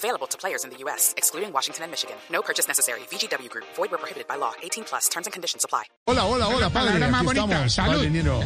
[0.00, 2.16] Available to players in the U.S., excluding Washington and Michigan.
[2.32, 3.00] No purchase necessary.
[3.12, 3.66] VGW Group.
[3.76, 4.52] Void where prohibited by law.
[4.62, 5.08] 18 plus.
[5.10, 5.84] Terms and conditions apply.
[6.06, 6.98] Hola, hola, hola, padre.
[7.10, 8.44] más Aquí estamos, Salud.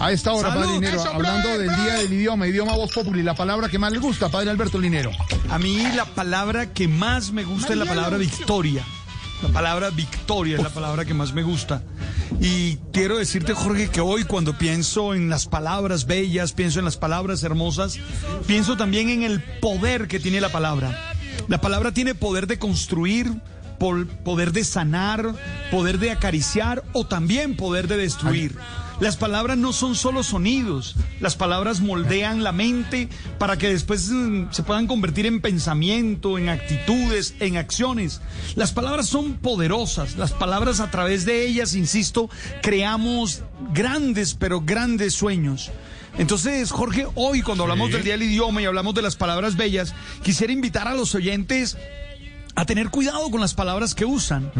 [0.00, 3.24] A esta hora, Salud, padre Linero, eso, hablando del día del idioma, idioma voz populi,
[3.24, 5.10] la palabra que más le gusta, padre Alberto Linero.
[5.50, 8.84] A mí la palabra que más me gusta es la palabra victoria.
[9.42, 11.82] La palabra victoria es la palabra que más me gusta.
[12.40, 16.96] Y quiero decirte, Jorge, que hoy cuando pienso en las palabras bellas, pienso en las
[16.96, 17.98] palabras hermosas,
[18.46, 21.14] pienso también en el poder que tiene la palabra.
[21.48, 23.32] La palabra tiene poder de construir,
[23.78, 25.34] poder de sanar,
[25.70, 28.56] poder de acariciar o también poder de destruir.
[29.02, 34.52] Las palabras no son solo sonidos, las palabras moldean la mente para que después mm,
[34.52, 38.20] se puedan convertir en pensamiento, en actitudes, en acciones.
[38.54, 42.30] Las palabras son poderosas, las palabras a través de ellas, insisto,
[42.62, 43.42] creamos
[43.72, 45.72] grandes, pero grandes sueños.
[46.16, 49.96] Entonces, Jorge, hoy cuando hablamos del Día del Idioma y hablamos de las palabras bellas,
[50.22, 51.76] quisiera invitar a los oyentes
[52.54, 54.50] a tener cuidado con las palabras que usan,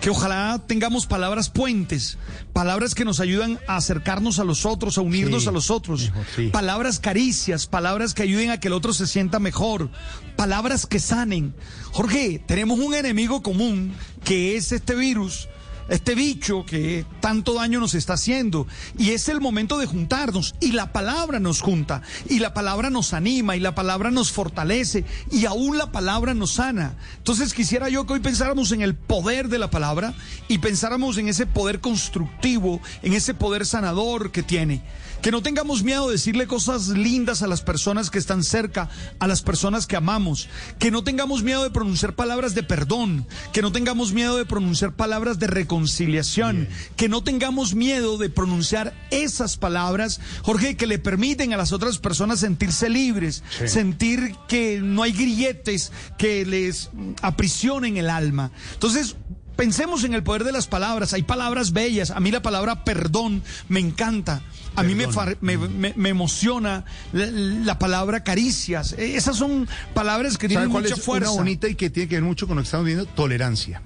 [0.00, 2.16] que ojalá tengamos palabras puentes,
[2.52, 6.04] palabras que nos ayudan a acercarnos a los otros, a unirnos Sí, a los otros,
[6.04, 6.48] hijo, sí.
[6.48, 9.90] palabras caricias, palabras que ayuden a que el otro se sienta mejor,
[10.36, 11.54] palabras que sanen.
[11.92, 13.92] Jorge, tenemos un enemigo común
[14.24, 15.48] que es este virus.
[15.88, 18.66] Este bicho que tanto daño nos está haciendo.
[18.98, 20.54] Y es el momento de juntarnos.
[20.60, 22.02] Y la palabra nos junta.
[22.28, 23.56] Y la palabra nos anima.
[23.56, 25.04] Y la palabra nos fortalece.
[25.30, 26.96] Y aún la palabra nos sana.
[27.18, 30.14] Entonces quisiera yo que hoy pensáramos en el poder de la palabra.
[30.48, 32.80] Y pensáramos en ese poder constructivo.
[33.02, 34.82] En ese poder sanador que tiene.
[35.24, 38.90] Que no tengamos miedo de decirle cosas lindas a las personas que están cerca.
[39.18, 40.50] A las personas que amamos.
[40.78, 43.26] Que no tengamos miedo de pronunciar palabras de perdón.
[43.50, 46.68] Que no tengamos miedo de pronunciar palabras de reconciliación.
[46.96, 51.96] Que no tengamos miedo de pronunciar esas palabras, Jorge, que le permiten a las otras
[51.96, 56.90] personas sentirse libres, sentir que no hay grilletes que les
[57.22, 58.50] aprisionen el alma.
[58.74, 59.16] Entonces,
[59.56, 61.12] Pensemos en el poder de las palabras.
[61.12, 62.10] Hay palabras bellas.
[62.10, 64.42] A mí la palabra perdón me encanta.
[64.76, 65.06] A mí me,
[65.40, 68.94] me, me- me emociona la, la palabra caricias.
[68.98, 71.30] Eh, Esas son palabras que ¿Sabe tienen cuál mucha es fuerza.
[71.30, 73.06] una bonita y que tiene que ver mucho con lo que estamos viendo?
[73.06, 73.80] Tolerancia.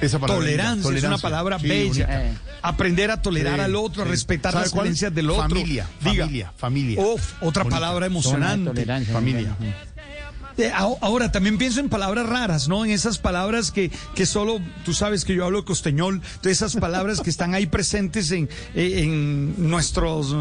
[0.00, 0.42] Esa palabra.
[0.42, 2.06] Tolerancia, es una palabra Sí, bella.
[2.06, 2.40] bonita.
[2.62, 4.84] Aprender a tolerar Sí, al otro, a respetar ¿Sabe las cuál?
[4.84, 5.42] creencias del otro.
[5.42, 6.24] Familia, Diga.
[6.24, 7.00] familia, familia.
[7.02, 7.76] Uf, otra Bonita.
[7.80, 8.86] palabra emocionante.
[9.12, 9.54] Familia.
[10.58, 12.84] Eh, ahora- también pienso en palabras raras, ¿no?
[12.84, 17.20] En esas palabras que, que solo, tú sabes que yo hablo costeñol, de esas palabras
[17.20, 20.32] que están ahí presentes en, eh, en nuestros,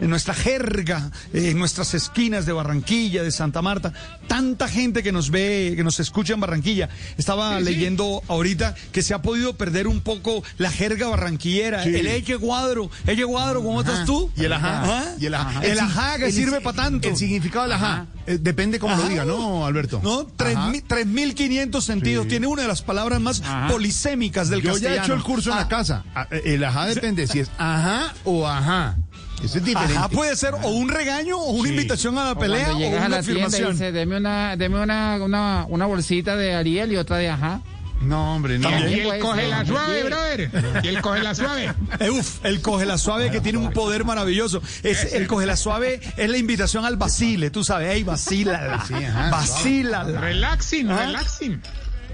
[0.00, 3.92] en nuestra jerga, eh, en nuestras esquinas de Barranquilla, de Santa Marta.
[4.26, 6.88] Tanta gente que nos ve, que nos escucha en Barranquilla.
[7.16, 11.84] Estaba leyendo ahorita que se ha podido perder un poco la jerga barranquillera.
[11.84, 11.94] Sí.
[11.94, 14.30] El eche cuadro, eche cuadro, ¿cómo estás tú?
[14.36, 14.82] Y el ajá.
[14.82, 15.04] Ajá.
[15.18, 15.60] Y el ajá.
[15.64, 17.08] El ajá que el sirve para tanto.
[17.08, 18.06] El significado del ajá.
[18.26, 20.00] eh, depende cómo lo diga, ¿no, Alberto?
[20.02, 20.26] ¿No?
[20.36, 20.68] Tres Ajá.
[20.70, 22.24] mil- 3.500 sentidos.
[22.24, 22.30] Sí.
[22.30, 25.00] Tiene una de las palabras más polisémicas del Yo ya castellano.
[25.00, 26.04] he hecho el curso en Ah, la casa.
[26.14, 28.96] Ah, El ajá depende si es ajá o ajá.
[29.42, 29.96] Eso es diferente.
[29.96, 31.74] Ajá puede ser o un regaño o una Sí.
[31.74, 33.72] invitación a la O pelea cuando o llegas a una la afirmación.
[33.72, 37.62] dice, deme una, deme una, una, una bolsita de Ariel y otra de ajá.
[38.00, 38.70] No, hombre, no.
[38.70, 39.06] También.
[39.06, 40.50] Y él coge la suave, brother.
[40.82, 41.72] Y él coge la suave.
[41.98, 44.62] Eh, uf, el coge la suave que tiene un poder maravilloso.
[44.82, 48.94] Es, el coge la suave es la invitación al vacile, tú sabes, hey, vacílala, Sí,
[48.94, 50.20] ajá, vacílala.
[50.20, 51.06] Relaxing, ¿Ah?
[51.06, 51.60] relaxing.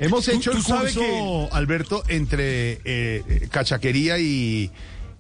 [0.01, 4.71] Hemos hecho tú el curso, que- Alberto, entre eh, cachaquería y,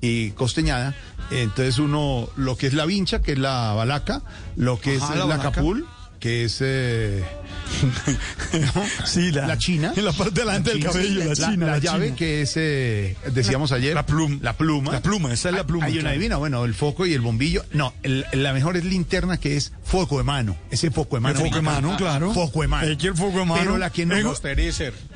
[0.01, 0.95] y costeñada.
[1.31, 4.23] Entonces uno, lo que es la vincha, que es la balaca,
[4.57, 5.51] lo que Ajá, es la la, balaca.
[5.53, 5.87] capul,
[6.27, 7.23] que es eh,
[9.05, 9.93] Sí, la, la china.
[9.95, 11.67] En la parte delante del cabello, la, china.
[11.67, 12.17] la la llave, china.
[12.17, 14.39] que es, eh, decíamos ayer, La pluma.
[14.43, 14.91] La pluma.
[14.93, 17.65] La pluma, esa es la pluma, Hay una divina, bueno, el foco y el bombillo.
[17.73, 20.57] No, el- la mejor es linterna, que es foco de mano.
[20.73, 21.39] Ese foco de mano.
[21.39, 22.35] El foco de mano, claro.
[22.35, 22.89] Foco de mano.
[22.89, 24.17] El foco de mano- Pero la que no.
[24.17, 24.33] Ego-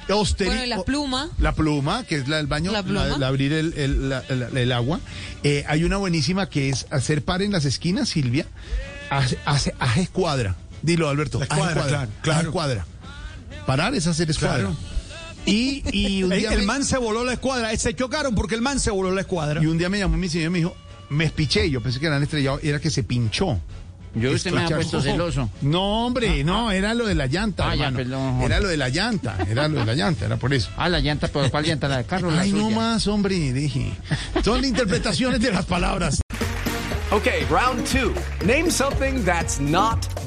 [0.08, 1.28] Austeri- Bueno, y la pluma.
[1.38, 3.18] La pluma, que es la del baño, La pluma.
[3.18, 5.00] la- abrir el, el- la- la- el agua.
[5.42, 8.46] Eh, hay una buenísima que es hacer par en las esquinas, Silvia.
[9.10, 10.54] Hace, hace, hace escuadra.
[10.82, 11.38] Dilo, Alberto.
[11.38, 12.48] La haz escuadra, claro, claro.
[12.48, 12.86] escuadra.
[13.66, 14.58] Parar es hacer escuadra.
[14.58, 14.76] Claro.
[15.46, 17.74] Y, y, un día el me, man se voló la escuadra.
[17.76, 19.62] Se chocaron porque el man se voló la escuadra.
[19.62, 20.76] y un día me llamó mi señor y me dijo,
[21.08, 21.70] me espiché.
[21.70, 23.60] Yo pensé que eran estrellados, era que se pinchó.
[24.14, 25.48] Yo usted me ha puesto celoso.
[25.62, 27.96] No, hombre, no, era lo de la llanta, Ah, ya, hermano.
[27.96, 28.42] perdón.
[28.42, 30.68] Era lo de la llanta, era lo de la llanta, era por eso.
[30.76, 31.86] Ah, la llanta, ¿pero cuál llanta?
[31.86, 33.92] ¿La de la Ay, no más, hombre, dije.
[34.44, 36.20] Son interpretaciones de las palabras.
[37.12, 38.12] Okay, round two.
[38.44, 40.06] Name something that's not